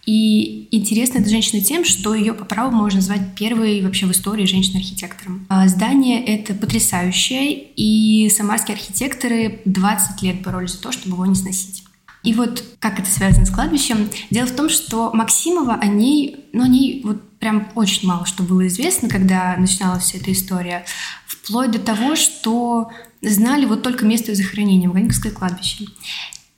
И 0.05 0.69
интересна 0.73 1.19
эта 1.19 1.31
женщина 1.31 1.63
тем, 1.63 1.85
что 1.85 2.15
ее 2.15 2.35
по 2.35 2.45
праву 2.45 2.75
можно 2.75 2.97
назвать 2.97 3.35
первой 3.37 3.83
вообще 3.83 4.07
в 4.07 4.11
истории 4.11 4.47
женщиной-архитектором. 4.47 5.47
А 5.49 5.69
здание 5.69 6.25
это 6.25 6.55
потрясающее, 6.55 7.55
и 7.77 8.29
самарские 8.29 8.77
архитекторы 8.77 9.61
20 9.65 10.23
лет 10.23 10.43
боролись 10.43 10.73
за 10.73 10.81
то, 10.81 10.93
чтобы 10.93 11.15
его 11.15 11.27
не 11.27 11.37
сносить. 11.37 11.82
И 12.23 12.35
вот 12.35 12.62
как 12.79 13.00
это 13.00 13.11
связано 13.11 13.47
с 13.47 13.50
кладбищем? 13.50 14.09
Дело 14.31 14.47
в 14.47 14.55
том, 14.55 14.69
что 14.69 15.11
Максимова 15.12 15.75
о 15.75 15.87
ней, 15.87 16.47
ну, 16.52 16.64
о 16.64 16.69
ней 16.69 17.02
вот 17.05 17.38
прям 17.38 17.69
очень 17.75 18.07
мало 18.07 18.25
что 18.25 18.45
было 18.45 18.67
известно, 18.69 19.09
когда 19.09 19.57
начиналась 19.57 20.05
вся 20.05 20.19
эта 20.19 20.31
история. 20.31 20.85
Вплоть 21.26 21.73
до 21.73 21.81
того, 21.81 22.14
что 22.14 22.91
знали 23.21 23.64
вот 23.64 23.83
только 23.83 24.05
место 24.05 24.35
захоронения, 24.35 24.88
Ваганьковское 24.88 25.33
кладбище. 25.33 25.87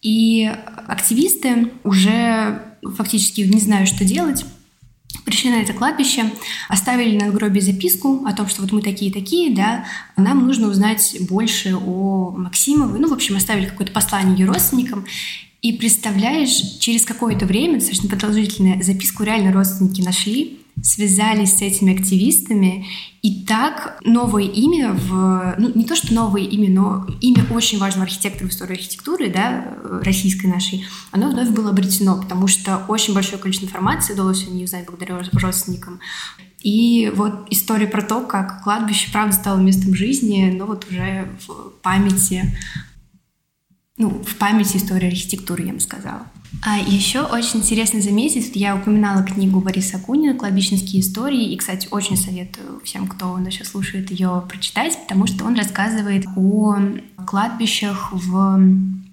И 0.02 0.52
активисты 0.87 1.73
уже 1.83 2.62
фактически 2.83 3.40
не 3.40 3.61
знаю, 3.61 3.87
что 3.87 4.04
делать, 4.04 4.44
пришли 5.25 5.50
на 5.50 5.62
это 5.62 5.73
кладбище, 5.73 6.30
оставили 6.68 7.18
на 7.18 7.30
гробе 7.30 7.61
записку 7.61 8.25
о 8.26 8.35
том, 8.35 8.49
что 8.49 8.62
вот 8.62 8.73
мы 8.73 8.83
такие-такие, 8.83 9.54
да, 9.54 9.87
нам 10.16 10.47
нужно 10.47 10.68
узнать 10.68 11.16
больше 11.21 11.75
о 11.75 12.30
Максимовой. 12.37 12.99
Ну, 12.99 13.09
в 13.09 13.12
общем, 13.12 13.37
оставили 13.37 13.66
какое-то 13.66 13.92
послание 13.92 14.38
ее 14.38 14.47
родственникам. 14.47 15.06
И 15.64 15.73
представляешь, 15.73 16.76
через 16.78 17.06
какое-то 17.06 17.47
время, 17.47 17.76
достаточно 17.76 18.11
продолжительное, 18.11 18.83
записку 18.83 19.23
реально 19.23 19.50
родственники 19.50 20.02
нашли, 20.02 20.61
связались 20.83 21.56
с 21.56 21.62
этими 21.62 21.99
активистами, 21.99 22.87
и 23.23 23.47
так 23.47 23.99
новое 24.04 24.42
имя 24.42 24.92
в... 24.92 25.54
Ну, 25.56 25.73
не 25.75 25.87
то, 25.87 25.97
что 25.97 26.12
новое 26.12 26.42
имя, 26.42 26.68
но 26.68 27.06
имя 27.23 27.47
очень 27.50 27.78
важного 27.78 28.04
архитектора 28.04 28.47
в 28.47 28.50
истории 28.50 28.75
архитектуры, 28.75 29.30
да, 29.30 29.78
российской 30.02 30.49
нашей, 30.49 30.85
оно 31.12 31.30
вновь 31.30 31.49
было 31.49 31.71
обретено, 31.71 32.21
потому 32.21 32.47
что 32.47 32.85
очень 32.87 33.14
большое 33.14 33.38
количество 33.38 33.64
информации 33.64 34.12
удалось 34.12 34.47
о 34.47 34.50
ней 34.50 34.64
узнать 34.64 34.85
благодаря 34.85 35.18
родственникам. 35.33 35.99
И 36.61 37.11
вот 37.16 37.47
история 37.49 37.87
про 37.87 38.02
то, 38.02 38.21
как 38.21 38.62
кладбище, 38.64 39.09
правда, 39.11 39.35
стало 39.35 39.61
местом 39.61 39.94
жизни, 39.94 40.54
но 40.54 40.66
вот 40.66 40.87
уже 40.90 41.26
в 41.47 41.71
памяти 41.80 42.54
ну, 43.97 44.11
в 44.11 44.37
памяти 44.37 44.77
истории 44.79 45.07
архитектуры, 45.07 45.65
я 45.65 45.73
бы 45.73 45.81
сказала. 45.81 46.27
А 46.63 46.79
еще 46.79 47.21
очень 47.23 47.61
интересно 47.61 48.01
заметить, 48.01 48.51
я 48.55 48.75
упоминала 48.75 49.23
книгу 49.23 49.61
Бориса 49.61 49.99
Акунина 49.99 50.35
«Кладбищенские 50.35 51.01
истории», 51.01 51.53
и, 51.53 51.57
кстати, 51.57 51.89
очень 51.91 52.17
советую 52.17 52.81
всем, 52.85 53.07
кто 53.07 53.39
сейчас 53.51 53.69
слушает 53.69 54.11
ее, 54.11 54.43
прочитать, 54.49 54.99
потому 55.03 55.27
что 55.27 55.45
он 55.45 55.55
рассказывает 55.55 56.27
о 56.37 56.77
кладбищах 57.27 58.13
в 58.13 58.59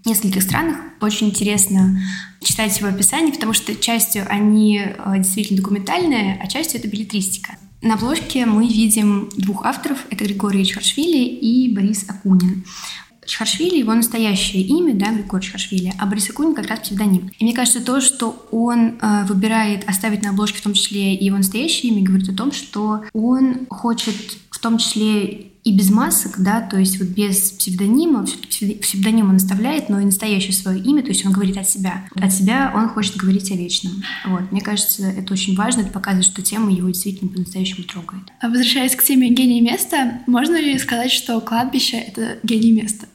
нескольких 0.05 0.41
странах. 0.41 0.77
Очень 0.99 1.27
интересно 1.29 1.99
читать 2.41 2.77
его 2.79 2.89
описание, 2.89 3.33
потому 3.33 3.53
что 3.53 3.75
частью 3.75 4.25
они 4.29 4.79
э, 4.79 5.13
действительно 5.17 5.61
документальные, 5.61 6.39
а 6.41 6.47
частью 6.47 6.79
это 6.79 6.87
билетристика. 6.87 7.55
На 7.81 7.95
обложке 7.95 8.45
мы 8.45 8.67
видим 8.67 9.29
двух 9.37 9.65
авторов, 9.65 10.05
это 10.09 10.23
Григорий 10.23 10.65
Чхаршвили 10.65 11.23
и 11.23 11.73
Борис 11.73 12.05
Акунин. 12.07 12.63
Чхаршвили, 13.31 13.79
его 13.79 13.93
настоящее 13.93 14.61
имя, 14.63 14.93
да, 14.93 15.13
Григорий 15.13 15.43
Чхаршвили, 15.43 15.93
а 15.97 16.05
Борис 16.05 16.29
Акунин 16.29 16.53
как 16.53 16.67
раз 16.67 16.79
псевдоним. 16.79 17.31
И 17.39 17.43
мне 17.45 17.53
кажется, 17.53 17.79
то, 17.79 18.01
что 18.01 18.47
он 18.51 18.97
э, 19.01 19.25
выбирает 19.25 19.87
оставить 19.87 20.21
на 20.21 20.31
обложке 20.31 20.59
в 20.59 20.63
том 20.63 20.73
числе 20.73 21.15
и 21.15 21.25
его 21.25 21.37
настоящее 21.37 21.93
имя, 21.93 22.03
говорит 22.03 22.29
о 22.29 22.35
том, 22.35 22.51
что 22.51 23.05
он 23.13 23.67
хочет 23.69 24.15
в 24.49 24.59
том 24.59 24.77
числе 24.77 25.51
и 25.63 25.77
без 25.77 25.91
масок, 25.91 26.39
да, 26.39 26.59
то 26.59 26.77
есть 26.77 26.99
вот 26.99 27.09
без 27.09 27.51
псевдонима, 27.51 28.25
псевдоним 28.25 29.29
он 29.29 29.35
оставляет, 29.35 29.89
но 29.89 29.99
и 29.99 30.05
настоящее 30.05 30.53
свое 30.53 30.81
имя, 30.81 31.03
то 31.03 31.09
есть 31.09 31.25
он 31.25 31.31
говорит 31.31 31.55
от 31.57 31.69
себя. 31.69 32.05
От 32.15 32.33
себя 32.33 32.71
он 32.75 32.89
хочет 32.89 33.15
говорить 33.15 33.51
о 33.51 33.55
вечном. 33.55 34.03
Вот. 34.25 34.51
Мне 34.51 34.61
кажется, 34.61 35.03
это 35.03 35.33
очень 35.33 35.55
важно, 35.55 35.81
это 35.81 35.91
показывает, 35.91 36.25
что 36.25 36.41
тема 36.41 36.71
его 36.71 36.89
действительно 36.89 37.31
по-настоящему 37.31 37.83
трогает. 37.83 38.23
А 38.41 38.49
возвращаясь 38.49 38.95
к 38.95 39.03
теме 39.03 39.29
гений 39.29 39.61
места, 39.61 40.21
можно 40.25 40.59
ли 40.59 40.77
сказать, 40.79 41.11
что 41.11 41.39
кладбище— 41.41 41.97
это 42.07 42.39
гений 42.43 42.71
места? 42.71 43.07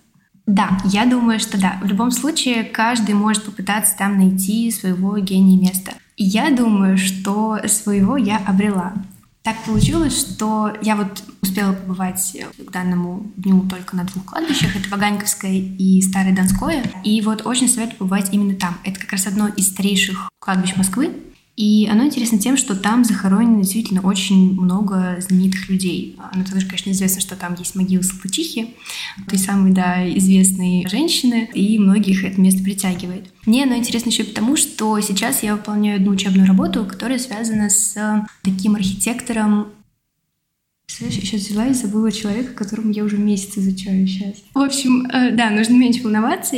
Да, 0.47 0.79
я 0.85 1.07
думаю, 1.07 1.41
что 1.41 1.61
да. 1.61 1.79
В 1.83 1.87
любом 1.87 2.13
случае, 2.13 2.63
каждый 2.63 3.15
может 3.15 3.45
попытаться 3.45 3.97
там 3.97 4.17
найти 4.17 4.71
своего 4.71 5.19
гения 5.19 5.61
места. 5.61 5.95
Я 6.17 6.51
думаю, 6.51 6.97
что 6.97 7.59
своего 7.67 8.17
я 8.17 8.39
обрела. 8.39 8.95
Так 9.43 9.57
получилось, 9.65 10.19
что 10.19 10.73
я 10.83 10.97
вот 10.97 11.23
успела 11.41 11.73
побывать 11.73 12.37
к 12.59 12.71
данному 12.73 13.31
дню 13.37 13.61
только 13.69 13.95
на 13.95 14.05
двух 14.05 14.25
кладбищах. 14.25 14.75
Это 14.75 14.89
Ваганьковское 14.89 15.53
и 15.53 16.01
Старое 16.03 16.35
Донское. 16.35 16.83
И 17.05 17.21
вот 17.21 17.47
очень 17.47 17.69
советую 17.69 17.99
побывать 17.99 18.33
именно 18.33 18.57
там. 18.57 18.77
Это 18.83 18.99
как 18.99 19.13
раз 19.13 19.27
одно 19.27 19.49
из 19.49 19.69
старейших 19.69 20.31
кладбищ 20.41 20.75
Москвы. 20.77 21.13
И 21.57 21.89
оно 21.91 22.05
интересно 22.05 22.39
тем, 22.39 22.59
что 22.59 22.77
там 22.77 23.03
захоронено 23.03 23.63
действительно 23.63 24.03
очень 24.03 24.61
много 24.61 25.17
знаменитых 25.21 25.71
людей. 25.71 26.15
Оно 26.33 26.45
также, 26.45 26.67
конечно, 26.67 26.91
известно, 26.91 27.23
что 27.23 27.35
там 27.35 27.55
есть 27.59 27.75
могила 27.75 28.03
Салтычихи, 28.03 28.75
той 29.29 29.39
самой, 29.39 29.73
да, 29.73 30.07
известной 30.19 30.87
женщины, 30.87 31.49
и 31.55 31.79
многих 31.79 32.25
это 32.25 32.39
место 32.41 32.63
притягивает. 32.63 33.33
Мне 33.47 33.65
оно 33.65 33.77
интересно 33.77 34.11
еще 34.11 34.25
потому, 34.25 34.57
что 34.57 35.01
сейчас 35.01 35.43
я 35.43 35.57
выполняю 35.57 35.97
одну 35.97 36.13
учебную 36.13 36.47
работу, 36.47 36.85
которая 36.85 37.19
связана 37.19 37.71
с 37.71 38.27
таким 38.43 38.75
архитектором 38.75 39.69
я 41.01 41.11
сейчас 41.11 41.43
взяла 41.43 41.67
и 41.67 41.75
забыла 41.75 42.11
человека, 42.11 42.55
которому 42.55 42.91
я 42.91 43.05
уже 43.05 43.19
месяц 43.19 43.59
изучаю 43.59 44.07
сейчас. 44.07 44.37
В 44.55 44.61
общем, 44.61 45.07
э, 45.07 45.33
да, 45.33 45.51
нужно 45.51 45.75
меньше 45.75 46.03
волноваться. 46.03 46.57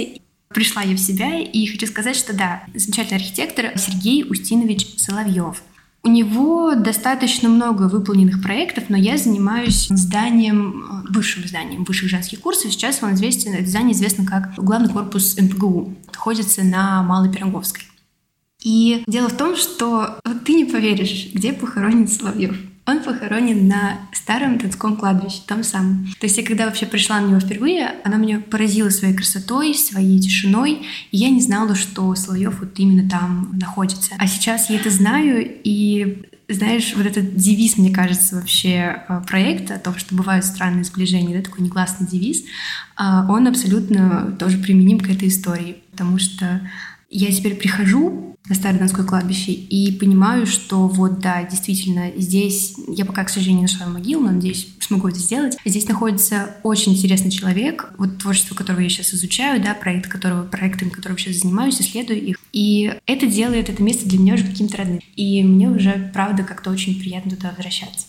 Пришла 0.49 0.83
я 0.83 0.95
в 0.97 0.99
себя 0.99 1.39
и 1.41 1.67
хочу 1.67 1.87
сказать, 1.87 2.17
что 2.17 2.33
да, 2.33 2.63
замечательный 2.75 3.19
архитектор 3.19 3.73
Сергей 3.77 4.25
Устинович 4.29 4.99
Соловьев. 4.99 5.63
У 6.05 6.09
него 6.09 6.75
достаточно 6.75 7.49
много 7.49 7.83
выполненных 7.89 8.41
проектов, 8.41 8.85
но 8.89 8.97
я 8.97 9.19
занимаюсь 9.19 9.89
зданием, 9.89 11.05
э, 11.09 11.13
высшим 11.13 11.47
зданием 11.47 11.85
высших 11.85 12.09
женских 12.09 12.41
курсов. 12.41 12.73
Сейчас 12.73 13.03
он 13.03 13.15
известен, 13.15 13.53
это 13.53 13.69
здание 13.69 13.93
известно 13.93 14.25
как 14.25 14.55
главный 14.57 14.89
корпус 14.89 15.37
МПГУ. 15.37 15.95
Находится 16.07 16.63
на 16.63 17.03
Малой 17.03 17.31
Пироговской. 17.33 17.83
И 18.63 19.03
дело 19.07 19.29
в 19.29 19.37
том, 19.37 19.57
что 19.57 20.19
вот 20.25 20.45
ты 20.45 20.55
не 20.55 20.65
поверишь, 20.65 21.31
где 21.33 21.53
похоронен 21.53 22.09
Соловьев. 22.09 22.57
Он 22.89 23.03
похоронен 23.03 23.69
на 23.69 23.99
старом 24.15 24.57
Донском 24.57 24.97
кладбище, 24.97 25.43
том 25.47 25.63
самом. 25.63 26.07
То 26.19 26.25
есть 26.25 26.39
я 26.39 26.43
когда 26.43 26.65
вообще 26.65 26.87
пришла 26.87 27.21
на 27.21 27.27
него 27.27 27.39
впервые, 27.39 27.97
она 28.03 28.17
меня 28.17 28.41
поразила 28.41 28.89
своей 28.89 29.15
красотой, 29.15 29.75
своей 29.75 30.19
тишиной, 30.19 30.87
и 31.11 31.17
я 31.19 31.29
не 31.29 31.43
знала, 31.43 31.75
что 31.75 32.15
Соловьев 32.15 32.61
вот 32.61 32.79
именно 32.79 33.07
там 33.07 33.51
находится. 33.53 34.15
А 34.19 34.27
сейчас 34.27 34.71
я 34.71 34.77
это 34.77 34.89
знаю, 34.89 35.47
и 35.65 36.23
знаешь, 36.49 36.95
вот 36.97 37.05
этот 37.05 37.37
девиз, 37.37 37.77
мне 37.77 37.93
кажется, 37.93 38.37
вообще 38.37 39.03
э, 39.07 39.21
проекта, 39.27 39.75
о 39.75 39.79
том, 39.79 39.95
что 39.99 40.15
бывают 40.15 40.47
странные 40.47 40.85
сближения, 40.85 41.37
да, 41.37 41.43
такой 41.43 41.63
негласный 41.63 42.07
девиз, 42.07 42.45
а, 42.97 43.31
он 43.31 43.47
абсолютно 43.49 44.35
тоже 44.39 44.57
применим 44.57 44.99
к 44.99 45.11
этой 45.11 45.29
истории, 45.29 45.83
потому 45.91 46.19
что 46.19 46.63
я 47.09 47.33
теперь 47.33 47.55
прихожу 47.55 48.37
на 48.49 48.55
Старое 48.55 48.79
Донское 48.79 49.05
кладбище 49.05 49.53
и 49.53 49.93
понимаю, 49.93 50.47
что 50.47 50.89
вот 50.89 51.21
да, 51.21 51.43
действительно, 51.43 52.11
здесь, 52.17 52.77
я 52.89 53.05
пока, 53.05 53.25
к 53.25 53.31
сожалению, 53.31 53.67
не 53.67 53.73
нашла 53.73 53.87
могилу, 53.87 54.23
но 54.23 54.33
надеюсь, 54.33 54.69
смогу 54.81 55.09
это 55.09 55.19
сделать. 55.19 55.57
Здесь 55.65 55.87
находится 55.87 56.57
очень 56.63 56.93
интересный 56.93 57.31
человек, 57.31 57.93
вот 57.99 58.19
творчество 58.19 58.55
которого 58.55 58.81
я 58.81 58.89
сейчас 58.89 59.13
изучаю, 59.13 59.63
да, 59.63 59.75
проект 59.75 60.09
которого, 60.11 60.45
проектами 60.45 60.89
которого 60.89 61.19
сейчас 61.19 61.37
занимаюсь, 61.37 61.81
исследую 61.81 62.23
их. 62.23 62.39
И 62.53 62.95
это 63.07 63.27
делает 63.27 63.69
это 63.69 63.83
место 63.83 64.09
для 64.09 64.19
меня 64.19 64.35
уже 64.35 64.45
каким-то 64.45 64.79
родным. 64.79 65.01
И 65.17 65.43
мне 65.43 65.69
уже, 65.69 66.11
правда, 66.15 66.43
как-то 66.43 66.71
очень 66.71 66.99
приятно 66.99 67.33
туда 67.33 67.51
возвращаться. 67.51 68.07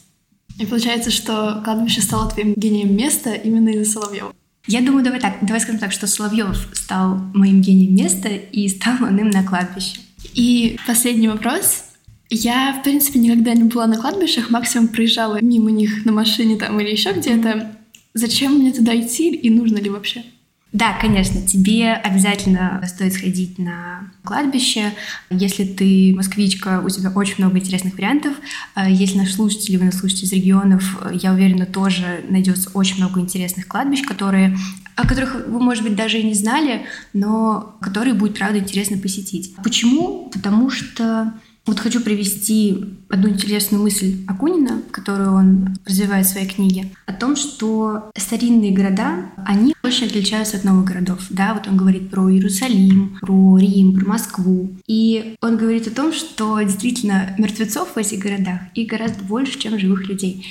И 0.57 0.65
получается, 0.65 1.11
что 1.11 1.61
кладбище 1.63 2.01
стало 2.01 2.29
твоим 2.29 2.53
гением 2.53 2.95
места 2.95 3.33
именно 3.33 3.69
из-за 3.69 3.91
Соловьева. 3.91 4.33
Я 4.71 4.81
думаю, 4.81 5.03
давай 5.03 5.19
так, 5.19 5.39
давай 5.41 5.59
скажем 5.61 5.79
так, 5.79 5.91
что 5.91 6.05
Соловьев 6.05 6.69
стал 6.73 7.15
моим 7.33 7.59
гением 7.59 7.95
места 7.95 8.29
и 8.29 8.69
стал 8.69 8.97
он 9.01 9.15
на 9.15 9.43
кладбище. 9.43 9.99
И 10.35 10.77
последний 10.85 11.27
вопрос. 11.27 11.85
Я, 12.29 12.77
в 12.79 12.83
принципе, 12.83 13.17
никогда 13.17 13.55
не 13.55 13.63
была 13.63 13.87
на 13.87 13.97
кладбищах, 13.97 14.51
максимум 14.51 14.89
проезжала 14.89 15.41
мимо 15.41 15.71
них 15.71 16.05
на 16.05 16.11
машине 16.11 16.55
там 16.55 16.79
или 16.79 16.91
еще 16.91 17.13
где-то. 17.13 17.75
Зачем 18.13 18.59
мне 18.59 18.71
туда 18.71 18.95
идти 18.95 19.33
и 19.33 19.49
нужно 19.49 19.77
ли 19.77 19.89
вообще? 19.89 20.23
Да, 20.71 20.93
конечно, 21.01 21.41
тебе 21.41 21.93
обязательно 21.93 22.81
стоит 22.87 23.13
сходить 23.13 23.57
на 23.57 24.11
кладбище. 24.23 24.93
Если 25.31 25.63
ты 25.63 26.13
москвичка, 26.15 26.81
у 26.85 26.89
тебя 26.89 27.09
очень 27.09 27.35
много 27.39 27.57
интересных 27.57 27.95
вариантов. 27.95 28.33
А 28.75 28.87
если 28.87 29.17
наши 29.17 29.33
слушатели, 29.33 29.77
вы 29.77 29.85
нас 29.85 29.97
слушаете 29.97 30.27
из 30.27 30.33
регионов, 30.33 30.83
я 31.11 31.33
уверена, 31.33 31.65
тоже 31.65 32.23
найдется 32.29 32.69
очень 32.75 32.97
много 32.97 33.19
интересных 33.19 33.67
кладбищ, 33.67 34.03
которые 34.03 34.55
о 34.95 35.07
которых 35.07 35.47
вы, 35.47 35.61
может 35.61 35.83
быть, 35.83 35.95
даже 35.95 36.19
и 36.19 36.23
не 36.23 36.33
знали, 36.33 36.85
но 37.13 37.77
которые 37.79 38.13
будет, 38.13 38.37
правда, 38.37 38.59
интересно 38.59 38.97
посетить. 38.97 39.55
Почему? 39.63 40.29
Потому 40.29 40.69
что 40.69 41.33
вот 41.69 41.79
хочу 41.79 42.01
привести 42.01 42.77
одну 43.09 43.29
интересную 43.29 43.83
мысль 43.83 44.17
Акунина, 44.27 44.81
которую 44.91 45.33
он 45.33 45.75
развивает 45.85 46.25
в 46.25 46.29
своей 46.29 46.47
книге, 46.47 46.89
о 47.05 47.13
том, 47.13 47.35
что 47.35 48.09
старинные 48.17 48.71
города, 48.71 49.25
они 49.45 49.75
очень 49.83 50.07
отличаются 50.07 50.57
от 50.57 50.63
новых 50.63 50.85
городов. 50.85 51.27
Да, 51.29 51.53
вот 51.53 51.67
он 51.67 51.77
говорит 51.77 52.09
про 52.09 52.31
Иерусалим, 52.31 53.17
про 53.21 53.57
Рим, 53.57 53.93
про 53.93 54.07
Москву. 54.07 54.71
И 54.87 55.35
он 55.41 55.57
говорит 55.57 55.87
о 55.87 55.91
том, 55.91 56.11
что 56.11 56.59
действительно 56.61 57.35
мертвецов 57.37 57.89
в 57.93 57.97
этих 57.97 58.19
городах 58.19 58.61
их 58.73 58.87
гораздо 58.87 59.23
больше, 59.23 59.59
чем 59.59 59.79
живых 59.79 60.07
людей. 60.07 60.45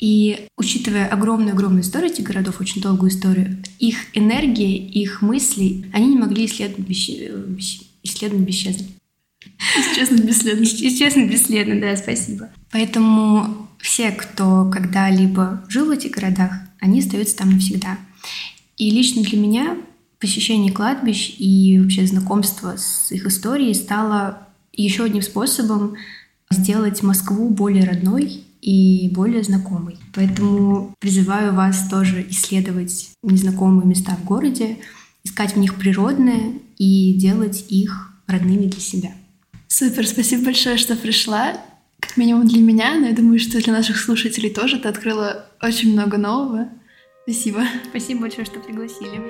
И 0.00 0.48
учитывая 0.58 1.06
огромную-огромную 1.06 1.82
историю 1.82 2.10
этих 2.10 2.24
городов, 2.24 2.60
очень 2.60 2.82
долгую 2.82 3.10
историю, 3.10 3.62
их 3.78 3.96
энергия, 4.12 4.76
их 4.76 5.22
мысли, 5.22 5.86
они 5.92 6.08
не 6.08 6.18
могли 6.18 6.46
исследовать, 6.46 6.88
исследовать 8.02 8.44
бесчестно. 8.44 8.86
Исчезнуть 9.58 10.24
бесследно. 10.24 10.64
Исчезнуть 10.64 11.30
бесследно, 11.30 11.80
да, 11.80 11.96
спасибо. 11.96 12.50
Поэтому 12.70 13.68
все, 13.78 14.10
кто 14.10 14.70
когда-либо 14.70 15.64
жил 15.68 15.86
в 15.86 15.90
этих 15.90 16.12
городах, 16.12 16.52
они 16.80 17.00
остаются 17.00 17.36
там 17.36 17.50
навсегда. 17.50 17.98
И 18.76 18.90
лично 18.90 19.22
для 19.22 19.38
меня 19.38 19.76
посещение 20.18 20.72
кладбищ 20.72 21.34
и 21.38 21.78
вообще 21.78 22.06
знакомство 22.06 22.76
с 22.76 23.12
их 23.12 23.26
историей 23.26 23.74
стало 23.74 24.48
еще 24.72 25.04
одним 25.04 25.22
способом 25.22 25.96
сделать 26.50 27.02
Москву 27.02 27.50
более 27.50 27.84
родной 27.84 28.44
и 28.60 29.10
более 29.12 29.42
знакомой. 29.42 29.98
Поэтому 30.14 30.94
призываю 30.98 31.54
вас 31.54 31.88
тоже 31.88 32.26
исследовать 32.30 33.10
незнакомые 33.22 33.86
места 33.86 34.16
в 34.16 34.24
городе, 34.24 34.78
искать 35.24 35.54
в 35.54 35.58
них 35.58 35.74
природное 35.74 36.54
и 36.78 37.14
делать 37.14 37.66
их 37.68 38.14
родными 38.26 38.66
для 38.66 38.80
себя. 38.80 39.12
Супер, 39.76 40.06
спасибо 40.06 40.44
большое, 40.44 40.76
что 40.76 40.94
пришла. 40.94 41.60
Как 41.98 42.16
минимум 42.16 42.46
для 42.46 42.60
меня, 42.60 42.94
но 42.94 43.08
я 43.08 43.12
думаю, 43.12 43.40
что 43.40 43.60
для 43.60 43.72
наших 43.72 43.98
слушателей 43.98 44.48
тоже 44.48 44.78
ты 44.78 44.86
открыла 44.86 45.46
очень 45.60 45.94
много 45.94 46.16
нового. 46.16 46.68
Спасибо. 47.24 47.64
Спасибо 47.90 48.20
большое, 48.20 48.44
что 48.44 48.60
пригласили. 48.60 49.20